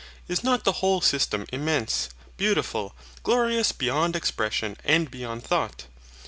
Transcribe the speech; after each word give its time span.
Is 0.27 0.43
not 0.43 0.63
the 0.63 0.71
whole 0.81 0.99
system 0.99 1.45
immense, 1.53 2.09
beautiful, 2.35 2.95
glorious 3.21 3.71
beyond 3.71 4.15
expression 4.15 4.75
and 4.83 5.11
beyond 5.11 5.43
thought! 5.43 5.85